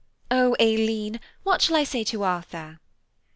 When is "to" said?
2.05-2.23